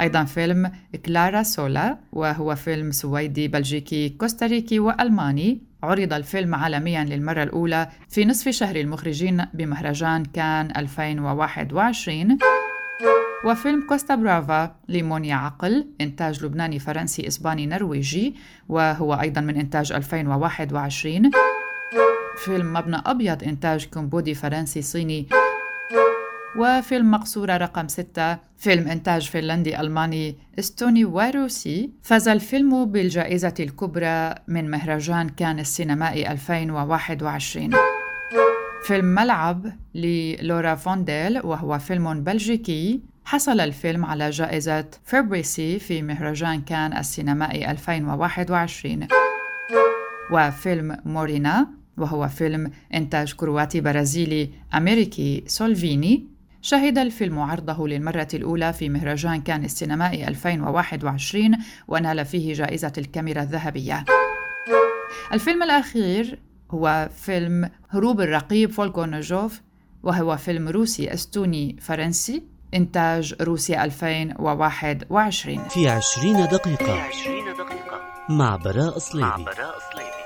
أيضا 0.00 0.24
فيلم 0.24 0.72
كلارا 1.06 1.42
سولا 1.42 1.98
وهو 2.12 2.54
فيلم 2.54 2.90
سويدي 2.90 3.48
بلجيكي 3.48 4.08
كوستاريكي 4.08 4.78
وألماني. 4.78 5.62
عرض 5.82 6.12
الفيلم 6.12 6.54
عالميا 6.54 7.04
للمرة 7.04 7.42
الأولى 7.42 7.88
في 8.08 8.24
نصف 8.24 8.48
شهر 8.48 8.76
المخرجين 8.76 9.44
بمهرجان 9.54 10.24
كان 10.24 10.76
2021 10.76 12.38
وفيلم 13.44 13.86
كوستا 13.88 14.14
برافا 14.14 14.76
لمونيا 14.88 15.34
عقل 15.34 15.86
إنتاج 16.00 16.44
لبناني 16.44 16.78
فرنسي 16.78 17.28
إسباني 17.28 17.66
نرويجي 17.66 18.34
وهو 18.68 19.14
أيضا 19.14 19.40
من 19.40 19.56
إنتاج 19.56 19.92
2021 19.92 21.30
فيلم 22.44 22.72
مبنى 22.72 22.96
أبيض 23.06 23.44
إنتاج 23.44 23.86
كمبودي 23.86 24.34
فرنسي 24.34 24.82
صيني. 24.82 25.26
وفيلم 26.56 27.10
مقصورة 27.10 27.56
رقم 27.56 27.88
ستة 27.88 28.38
فيلم 28.58 28.88
إنتاج 28.88 29.28
فنلندي 29.28 29.80
ألماني 29.80 30.36
إستوني 30.58 31.04
وروسي 31.04 31.90
فاز 32.02 32.28
الفيلم 32.28 32.84
بالجائزة 32.84 33.54
الكبرى 33.60 34.34
من 34.48 34.70
مهرجان 34.70 35.28
كان 35.28 35.58
السينمائي 35.58 36.32
2021 36.32 37.70
فيلم 38.86 39.04
ملعب 39.04 39.72
للورا 39.94 40.74
فونديل 40.74 41.40
وهو 41.46 41.78
فيلم 41.78 42.24
بلجيكي. 42.24 43.00
حصل 43.24 43.60
الفيلم 43.60 44.04
على 44.04 44.30
جائزة 44.30 44.84
فيبريسي 45.04 45.78
في 45.78 46.02
مهرجان 46.02 46.60
كان 46.60 46.96
السينمائي 46.96 47.70
2021 47.70 49.08
وفيلم 50.32 50.96
مورينا 51.04 51.66
وهو 51.96 52.28
فيلم 52.28 52.70
إنتاج 52.94 53.32
كرواتي 53.32 53.80
برازيلي 53.80 54.50
أمريكي 54.74 55.44
سلوفيني. 55.46 56.33
شهد 56.64 56.98
الفيلم 56.98 57.38
عرضه 57.38 57.88
للمرة 57.88 58.28
الأولى 58.34 58.72
في 58.72 58.88
مهرجان 58.88 59.40
كان 59.40 59.64
السينمائي 59.64 60.28
2021 60.28 61.56
ونال 61.88 62.24
فيه 62.24 62.54
جائزة 62.54 62.92
الكاميرا 62.98 63.42
الذهبية. 63.42 64.04
الفيلم 65.32 65.62
الأخير 65.62 66.38
هو 66.70 67.08
فيلم 67.16 67.70
هروب 67.90 68.20
الرقيب 68.20 68.70
فولكونوجوف 68.70 69.60
وهو 70.02 70.36
فيلم 70.36 70.68
روسي 70.68 71.14
أستوني 71.14 71.76
فرنسي 71.80 72.42
إنتاج 72.74 73.34
روسيا 73.40 73.84
2021 73.84 75.68
في 75.68 75.88
20 75.88 76.46
دقيقة, 76.46 76.84
في 76.84 76.90
20 76.90 77.44
دقيقة 77.54 78.00
مع 78.28 78.56
براء 78.56 78.98
صليبي, 78.98 79.26
مع 79.26 79.36
براء 79.36 79.78
صليبي. 79.92 80.23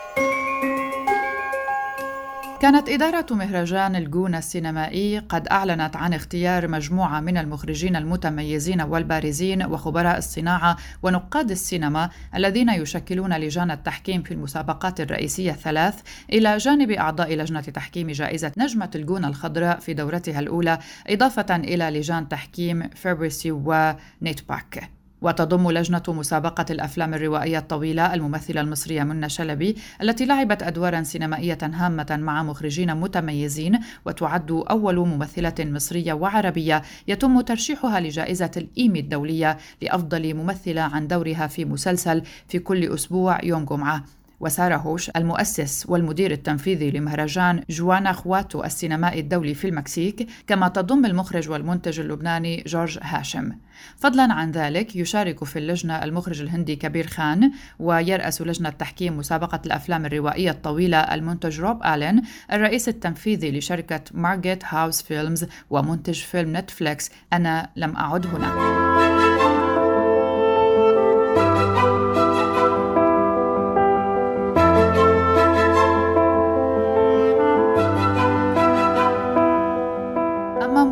كانت 2.62 2.88
إدارة 2.88 3.26
مهرجان 3.30 3.96
الجونة 3.96 4.38
السينمائي 4.38 5.18
قد 5.18 5.48
أعلنت 5.48 5.96
عن 5.96 6.14
اختيار 6.14 6.68
مجموعة 6.68 7.20
من 7.20 7.36
المخرجين 7.36 7.96
المتميزين 7.96 8.80
والبارزين 8.80 9.62
وخبراء 9.62 10.18
الصناعة 10.18 10.76
ونقاد 11.02 11.50
السينما 11.50 12.10
الذين 12.34 12.68
يشكلون 12.68 13.36
لجان 13.36 13.70
التحكيم 13.70 14.22
في 14.22 14.34
المسابقات 14.34 15.00
الرئيسية 15.00 15.50
الثلاث 15.50 16.00
إلى 16.32 16.56
جانب 16.56 16.90
أعضاء 16.90 17.34
لجنة 17.34 17.60
تحكيم 17.60 18.10
جائزة 18.10 18.52
نجمة 18.58 18.90
الجونة 18.94 19.28
الخضراء 19.28 19.78
في 19.78 19.94
دورتها 19.94 20.40
الأولى 20.40 20.78
إضافة 21.06 21.56
إلى 21.56 21.90
لجان 21.90 22.28
تحكيم 22.28 22.88
فيربرسي 22.88 23.50
ونيتباك. 23.50 24.97
وتضم 25.22 25.70
لجنة 25.70 26.02
مسابقة 26.08 26.64
الأفلام 26.70 27.14
الروائية 27.14 27.58
الطويلة 27.58 28.14
الممثلة 28.14 28.60
المصرية 28.60 29.02
منى 29.02 29.28
شلبي 29.28 29.76
التي 30.02 30.26
لعبت 30.26 30.62
أدوارا 30.62 31.02
سينمائية 31.02 31.58
هامة 31.62 32.18
مع 32.20 32.42
مخرجين 32.42 32.94
متميزين 32.94 33.78
وتعد 34.06 34.50
أول 34.50 34.96
ممثلة 34.96 35.54
مصرية 35.58 36.12
وعربية 36.12 36.82
يتم 37.08 37.40
ترشيحها 37.40 38.00
لجائزة 38.00 38.50
الإيمي 38.56 39.00
الدولية 39.00 39.58
لأفضل 39.82 40.34
ممثلة 40.34 40.82
عن 40.82 41.06
دورها 41.08 41.46
في 41.46 41.64
مسلسل 41.64 42.22
في 42.48 42.58
كل 42.58 42.94
أسبوع 42.94 43.44
يوم 43.44 43.64
جمعة. 43.64 44.17
وسارة 44.40 44.76
هوش 44.76 45.10
المؤسس 45.16 45.86
والمدير 45.88 46.30
التنفيذي 46.30 46.90
لمهرجان 46.90 47.62
جوانا 47.70 48.12
خواتو 48.12 48.64
السينمائي 48.64 49.20
الدولي 49.20 49.54
في 49.54 49.68
المكسيك 49.68 50.28
كما 50.46 50.68
تضم 50.68 51.06
المخرج 51.06 51.50
والمنتج 51.50 52.00
اللبناني 52.00 52.64
جورج 52.66 52.98
هاشم. 53.02 53.52
فضلا 53.96 54.32
عن 54.32 54.50
ذلك 54.50 54.96
يشارك 54.96 55.44
في 55.44 55.58
اللجنة 55.58 56.04
المخرج 56.04 56.40
الهندي 56.40 56.76
كبير 56.76 57.06
خان 57.06 57.52
ويرأس 57.78 58.42
لجنة 58.42 58.70
تحكيم 58.70 59.16
مسابقة 59.16 59.60
الأفلام 59.66 60.06
الروائية 60.06 60.50
الطويلة 60.50 60.98
المنتج 60.98 61.60
روب 61.60 61.82
آلين 61.86 62.22
الرئيس 62.52 62.88
التنفيذي 62.88 63.58
لشركة 63.58 64.00
Margate 64.14 64.62
House 64.64 65.02
Films 65.02 65.46
ومنتج 65.70 66.20
فيلم 66.20 66.56
نتفليكس. 66.56 67.10
أنا 67.32 67.70
لم 67.76 67.96
أعد 67.96 68.26
هنا. 68.26 68.87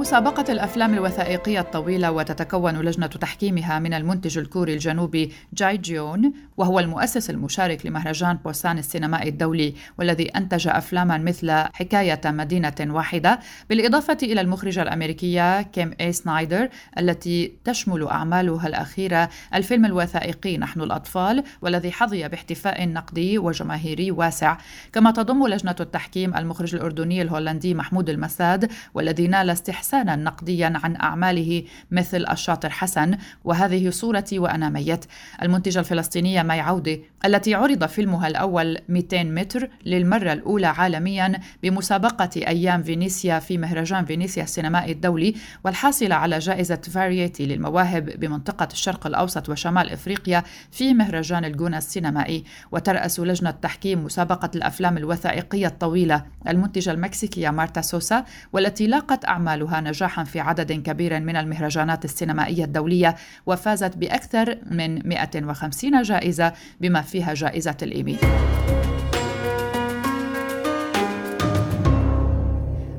مسابقة 0.07 0.53
الأفلام 0.53 0.95
الوثائقية 0.95 1.61
الطويلة 1.61 2.11
وتتكون 2.11 2.81
لجنة 2.81 3.07
تحكيمها 3.07 3.79
من 3.79 3.95
المنتج 3.95 4.39
الكوري 4.39 4.75
الجنوبي 4.75 5.33
جاي 5.55 5.77
جيون 5.77 6.33
وهو 6.57 6.81
المؤسس 6.81 7.31
المشارك 7.31 7.87
لمهرجان 7.87 8.37
بوسان 8.45 8.79
السينمائي 8.79 9.29
الدولي 9.29 9.75
والذي 9.99 10.29
أنتج 10.29 10.69
أفلاما 10.69 11.19
مثل 11.19 11.51
حكاية 11.51 12.21
مدينة 12.25 12.75
واحدة 12.81 13.41
بالإضافة 13.71 14.17
إلى 14.23 14.41
المخرجة 14.41 14.83
الأمريكية 14.83 15.63
كيم 15.63 15.95
إي 16.01 16.13
سنايدر 16.13 16.69
التي 16.99 17.53
تشمل 17.65 18.07
أعمالها 18.07 18.67
الأخيرة 18.67 19.29
الفيلم 19.55 19.85
الوثائقي 19.85 20.59
نحن 20.59 20.81
الأطفال 20.81 21.45
والذي 21.63 21.93
حظي 21.93 22.29
باحتفاء 22.29 22.89
نقدي 22.89 23.39
وجماهيري 23.39 24.11
واسع. 24.11 24.57
كما 24.93 25.11
تضم 25.11 25.47
لجنة 25.47 25.77
التحكيم 25.81 26.37
المخرج 26.37 26.75
الأردني 26.75 27.23
الهولندي 27.23 27.75
محمود 27.75 28.11
المساد 28.11 28.73
والذي 28.95 29.27
نال 29.27 29.51
استحسان 29.51 29.96
إحسانا 29.97 30.17
نقديا 30.17 30.73
عن 30.85 30.97
أعماله 30.97 31.63
مثل 31.91 32.27
الشاطر 32.31 32.71
حسن 32.71 33.17
وهذه 33.45 33.91
صورتي 33.91 34.39
وأنا 34.39 34.69
ميت. 34.69 35.05
المنتجة 35.43 35.79
الفلسطينية 35.79 36.43
مي 36.43 36.61
عودة 36.61 36.99
التي 37.25 37.55
عرض 37.55 37.87
فيلمها 37.87 38.29
الأول 38.29 38.79
200 38.89 39.25
متر 39.25 39.71
للمرة 39.87 40.33
الأولى 40.33 40.67
عالميا 40.67 41.41
بمسابقة 41.63 42.31
أيام 42.37 42.83
فينيسيا 42.83 43.39
في 43.39 43.59
مهرجان 43.59 44.05
فينيسيا 44.05 44.43
السينمائي 44.43 44.93
الدولي 44.93 45.35
والحاصلة 45.65 46.15
على 46.15 46.39
جائزة 46.39 46.77
فاريتي 46.77 47.47
للمواهب 47.47 48.21
بمنطقة 48.21 48.69
الشرق 48.73 49.07
الأوسط 49.07 49.49
وشمال 49.49 49.91
إفريقيا 49.91 50.43
في 50.71 50.95
مهرجان 50.95 51.45
الجونة 51.45 51.79
السينمائي. 51.79 52.45
وترأس 52.73 53.21
لجنة 53.21 53.51
تحكيم 53.51 54.05
مسابقة 54.05 54.51
الأفلام 54.55 54.97
الوثائقية 54.97 55.67
الطويلة 55.67 56.25
المنتجة 56.49 56.91
المكسيكية 56.91 57.51
مارتا 57.51 57.81
سوسا 57.81 58.25
والتي 58.53 58.87
لاقت 58.87 59.25
أعمالها 59.25 59.81
نجاحا 59.87 60.25
في 60.25 60.41
عدد 60.41 60.73
كبير 60.73 61.21
من 61.21 61.37
المهرجانات 61.37 62.05
السينمائية 62.05 62.65
الدولية 62.65 63.17
وفازت 63.47 63.97
بأكثر 63.97 64.59
من 64.71 65.09
150 65.09 66.03
جائزة 66.03 66.53
بما 66.81 67.03
فيها 67.03 67.35
جائزة 67.35 67.77
الإيمي. 67.83 68.19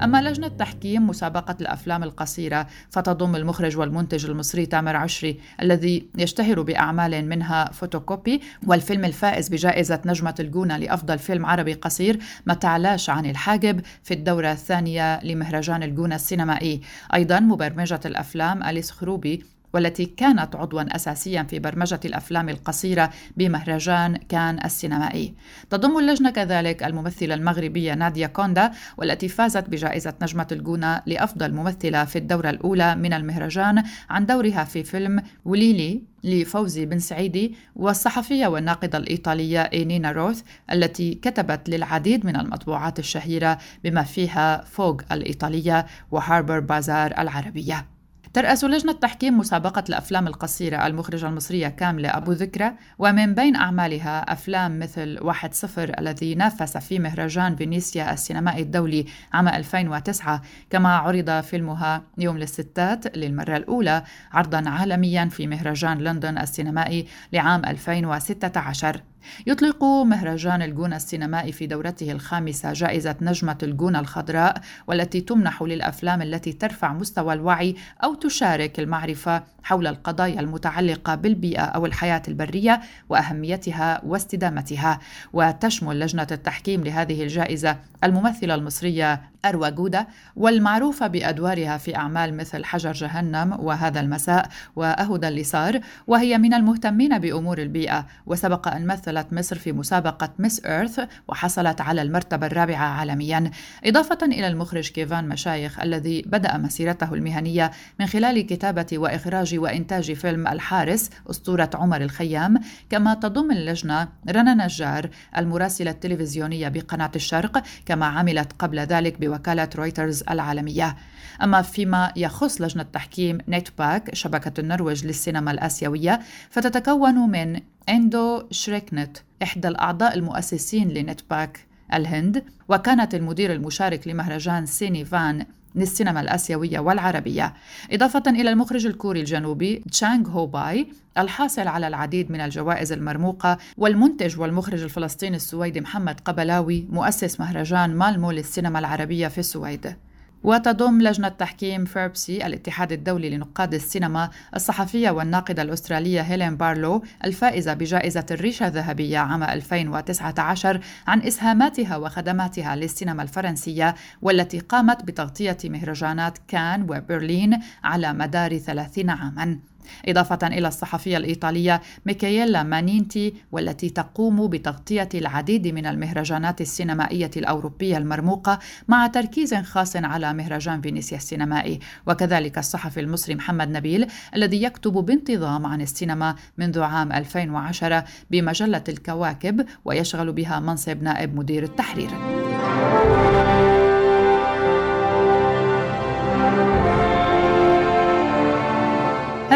أما 0.07 0.21
لجنة 0.21 0.47
تحكيم 0.47 1.07
مسابقة 1.07 1.55
الأفلام 1.61 2.03
القصيرة 2.03 2.67
فتضم 2.89 3.35
المخرج 3.35 3.77
والمنتج 3.77 4.25
المصري 4.25 4.65
تامر 4.65 4.95
عشري 4.95 5.39
الذي 5.61 6.07
يشتهر 6.17 6.61
بأعمال 6.61 7.29
منها 7.29 7.71
فوتوكوبي 7.71 8.41
والفيلم 8.67 9.05
الفائز 9.05 9.49
بجائزة 9.49 10.01
نجمة 10.05 10.35
الجونة 10.39 10.77
لأفضل 10.77 11.19
فيلم 11.19 11.45
عربي 11.45 11.73
قصير 11.73 12.19
ما 12.45 12.53
تعلاش 12.53 13.09
عن 13.09 13.25
الحاجب 13.25 13.81
في 14.03 14.13
الدورة 14.13 14.51
الثانية 14.51 15.23
لمهرجان 15.23 15.83
الجونة 15.83 16.15
السينمائي. 16.15 16.81
أيضا 17.13 17.39
مبرمجة 17.39 17.99
الأفلام 18.05 18.63
أليس 18.63 18.91
خروبي 18.91 19.43
والتي 19.77 20.05
كانت 20.05 20.55
عضوا 20.55 20.95
اساسيا 20.95 21.43
في 21.43 21.59
برمجة 21.59 21.99
الأفلام 22.05 22.49
القصيرة 22.49 23.09
بمهرجان 23.37 24.17
كان 24.17 24.59
السينمائي. 24.65 25.33
تضم 25.69 25.97
اللجنة 25.97 26.29
كذلك 26.29 26.83
الممثلة 26.83 27.33
المغربية 27.35 27.93
ناديا 27.93 28.27
كوندا 28.27 28.71
والتي 28.97 29.27
فازت 29.27 29.69
بجائزة 29.69 30.13
نجمة 30.21 30.47
الجونة 30.51 31.01
لأفضل 31.05 31.53
ممثلة 31.53 32.05
في 32.05 32.17
الدورة 32.17 32.49
الأولى 32.49 32.95
من 32.95 33.13
المهرجان 33.13 33.83
عن 34.09 34.25
دورها 34.25 34.63
في 34.63 34.83
فيلم 34.83 35.23
وليلي 35.45 36.01
لفوزي 36.23 36.85
بن 36.85 36.99
سعيدي 36.99 37.55
والصحفية 37.75 38.47
والناقدة 38.47 38.97
الإيطالية 38.97 39.61
إينينا 39.61 40.11
روث 40.11 40.41
التي 40.71 41.13
كتبت 41.13 41.69
للعديد 41.69 42.25
من 42.25 42.35
المطبوعات 42.35 42.99
الشهيرة 42.99 43.57
بما 43.83 44.03
فيها 44.03 44.63
فوغ 44.63 45.01
الإيطالية 45.11 45.85
وهاربر 46.11 46.59
بازار 46.59 47.13
العربية 47.17 47.96
ترأس 48.37 48.63
لجنة 48.63 48.91
تحكيم 48.91 49.37
مسابقة 49.37 49.83
الأفلام 49.89 50.27
القصيرة 50.27 50.87
المخرجة 50.87 51.27
المصرية 51.27 51.67
كاملة 51.67 52.09
أبو 52.09 52.31
ذكرى 52.31 52.73
ومن 52.99 53.33
بين 53.35 53.55
أعمالها 53.55 54.33
أفلام 54.33 54.79
مثل 54.79 55.17
واحد 55.21 55.53
صفر 55.53 55.91
الذي 55.99 56.35
نافس 56.35 56.77
في 56.77 56.99
مهرجان 56.99 57.55
فينيسيا 57.55 58.13
السينمائي 58.13 58.61
الدولي 58.61 59.05
عام 59.33 59.47
2009 59.47 60.41
كما 60.69 60.95
عرض 60.95 61.41
فيلمها 61.41 62.03
يوم 62.17 62.37
للستات 62.37 63.17
للمرة 63.17 63.57
الأولى 63.57 64.03
عرضا 64.31 64.69
عالميا 64.69 65.25
في 65.25 65.47
مهرجان 65.47 65.97
لندن 65.97 66.37
السينمائي 66.37 67.07
لعام 67.33 67.65
2016 67.65 69.01
يطلق 69.47 69.83
مهرجان 69.83 70.61
الجونة 70.61 70.95
السينمائي 70.95 71.51
في 71.51 71.67
دورته 71.67 72.11
الخامسة 72.11 72.73
جائزة 72.73 73.15
نجمة 73.21 73.57
الجونة 73.63 73.99
الخضراء 73.99 74.61
والتي 74.87 75.21
تمنح 75.21 75.61
للأفلام 75.61 76.21
التي 76.21 76.53
ترفع 76.53 76.93
مستوى 76.93 77.33
الوعي 77.33 77.75
أو 78.03 78.13
تشارك 78.13 78.79
المعرفة 78.79 79.43
حول 79.63 79.87
القضايا 79.87 80.39
المتعلقة 80.39 81.15
بالبيئة 81.15 81.61
أو 81.61 81.85
الحياة 81.85 82.21
البرية 82.27 82.81
وأهميتها 83.09 84.01
واستدامتها. 84.05 84.99
وتشمل 85.33 85.99
لجنة 85.99 86.27
التحكيم 86.31 86.83
لهذه 86.83 87.23
الجائزة 87.23 87.77
الممثلة 88.03 88.55
المصرية 88.55 89.21
أروى 89.45 89.71
جودة 89.71 90.07
والمعروفة 90.35 91.07
بأدوارها 91.07 91.77
في 91.77 91.95
أعمال 91.95 92.37
مثل 92.37 92.65
حجر 92.65 92.91
جهنم 92.91 93.57
وهذا 93.59 93.99
المساء 93.99 94.49
وأهدى 94.75 95.27
اللي 95.27 95.43
صار 95.43 95.79
وهي 96.07 96.37
من 96.37 96.53
المهتمين 96.53 97.19
بأمور 97.19 97.57
البيئة. 97.57 98.05
وسبق 98.25 98.67
أن 98.67 98.85
مثلت 98.85 99.33
مصر 99.33 99.57
في 99.57 99.71
مسابقة 99.71 100.29
مس 100.39 100.65
إيرث 100.65 100.99
وحصلت 101.27 101.81
على 101.81 102.01
المرتبة 102.01 102.47
الرابعة 102.47 102.85
عالميا. 102.85 103.51
إضافة 103.85 104.17
إلى 104.23 104.47
المخرج 104.47 104.89
كيفان 104.89 105.29
مشايخ 105.29 105.79
الذي 105.79 106.21
بدأ 106.21 106.57
مسيرته 106.57 107.13
المهنية 107.13 107.71
من 107.99 108.05
خلال 108.05 108.41
كتابة 108.41 108.87
وإخراج 108.93 109.55
وإنتاج 109.59 110.13
فيلم 110.13 110.47
الحارس 110.47 111.09
أسطورة 111.29 111.69
عمر 111.73 112.01
الخيام. 112.01 112.59
كما 112.89 113.13
تضم 113.13 113.51
اللجنة 113.51 114.07
رنا 114.29 114.65
نجار 114.65 115.09
المراسلة 115.37 115.91
التلفزيونية 115.91 116.67
بقناة 116.67 117.11
الشرق 117.15 117.63
كما 117.85 118.05
عملت 118.05 118.51
قبل 118.59 118.79
ذلك 118.79 119.19
بوكالة 119.37 119.69
رويترز 119.75 120.23
العالمية. 120.29 120.97
أما 121.43 121.61
فيما 121.61 122.13
يخص 122.15 122.61
لجنة 122.61 122.83
تحكيم 122.83 123.37
نيتباك 123.47 124.15
شبكة 124.15 124.61
النرويج 124.61 125.05
للسينما 125.05 125.51
الآسيوية 125.51 126.19
فتتكون 126.49 127.15
من 127.15 127.61
إندو 127.89 128.47
شريكنت 128.51 129.17
إحدى 129.43 129.67
الأعضاء 129.67 130.15
المؤسسين 130.15 130.89
لنيتباك 130.89 131.65
الهند 131.93 132.43
وكانت 132.69 133.15
المدير 133.15 133.53
المشارك 133.53 134.07
لمهرجان 134.07 134.65
سيني 134.65 135.05
فان 135.05 135.45
للسينما 135.77 136.21
الآسيوية 136.21 136.79
والعربية. 136.79 137.53
إضافة 137.91 138.23
إلى 138.27 138.49
المخرج 138.49 138.85
الكوري 138.85 139.19
الجنوبي 139.19 139.83
تشانغ 139.91 140.29
هو 140.29 140.45
باي 140.45 140.87
الحاصل 141.17 141.67
على 141.67 141.87
العديد 141.87 142.31
من 142.31 142.41
الجوائز 142.41 142.91
المرموقة 142.91 143.57
والمنتج 143.77 144.39
والمخرج 144.39 144.83
الفلسطيني 144.83 145.35
السويدي 145.35 145.81
محمد 145.81 146.19
قبلاوي 146.25 146.87
مؤسس 146.89 147.39
مهرجان 147.39 147.95
مالمو 147.95 148.31
للسينما 148.31 148.79
العربية 148.79 149.27
في 149.27 149.37
السويد. 149.37 149.95
وتضم 150.43 151.01
لجنة 151.01 151.27
تحكيم 151.27 151.85
فيبريسي 151.85 152.45
الاتحاد 152.45 152.91
الدولي 152.91 153.29
لنقاد 153.29 153.73
السينما 153.73 154.29
الصحفية 154.55 155.09
والناقدة 155.09 155.61
الأسترالية 155.61 156.21
هيلين 156.21 156.57
بارلو 156.57 157.03
الفائزة 157.25 157.73
بجائزة 157.73 158.25
الريشة 158.31 158.67
الذهبية 158.67 159.17
عام 159.17 159.43
2019 159.43 160.79
عن 161.07 161.21
إسهاماتها 161.21 161.97
وخدماتها 161.97 162.75
للسينما 162.75 163.23
الفرنسية 163.23 163.95
والتي 164.21 164.59
قامت 164.59 165.03
بتغطية 165.03 165.57
مهرجانات 165.65 166.37
كان 166.47 166.81
وبرلين 166.81 167.59
على 167.83 168.13
مدار 168.13 168.57
30 168.57 169.09
عاماً. 169.09 169.59
إضافة 170.07 170.47
إلى 170.47 170.67
الصحفية 170.67 171.17
الإيطالية 171.17 171.81
ميكاييلا 172.05 172.63
مانينتي 172.63 173.33
والتي 173.51 173.89
تقوم 173.89 174.47
بتغطية 174.47 175.09
العديد 175.15 175.67
من 175.67 175.85
المهرجانات 175.85 176.61
السينمائية 176.61 177.31
الأوروبية 177.37 177.97
المرموقة 177.97 178.59
مع 178.87 179.07
تركيز 179.07 179.53
خاص 179.55 179.95
على 179.95 180.33
مهرجان 180.33 180.81
فينيسيا 180.81 181.17
السينمائي 181.17 181.79
وكذلك 182.07 182.57
الصحفي 182.57 182.99
المصري 182.99 183.35
محمد 183.35 183.69
نبيل 183.69 184.07
الذي 184.35 184.63
يكتب 184.63 184.93
بانتظام 184.93 185.65
عن 185.65 185.81
السينما 185.81 186.35
منذ 186.57 186.79
عام 186.79 187.11
2010 187.11 188.03
بمجلة 188.31 188.83
الكواكب 188.89 189.65
ويشغل 189.85 190.31
بها 190.31 190.59
منصب 190.59 191.03
نائب 191.03 191.35
مدير 191.35 191.63
التحرير. 191.63 192.09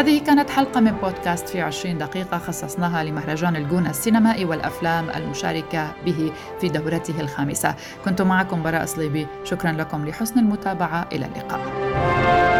هذه 0.02 0.18
كانت 0.18 0.50
حلقة 0.50 0.80
من 0.80 0.90
بودكاست 0.90 1.48
في 1.48 1.60
20 1.60 1.98
دقيقة 1.98 2.38
خصصناها 2.38 3.04
لمهرجان 3.04 3.56
الجونة 3.56 3.90
السينمائي 3.90 4.44
والأفلام 4.44 5.10
المشاركة 5.10 5.94
به 6.04 6.32
في 6.60 6.68
دورته 6.68 7.20
الخامسة. 7.20 7.74
كنت 8.04 8.22
معكم 8.22 8.62
براء 8.62 8.84
صليبي. 8.84 9.26
شكرا 9.44 9.72
لكم 9.72 10.08
لحسن 10.08 10.38
المتابعة. 10.38 11.08
إلى 11.12 11.26
اللقاء. 11.26 12.51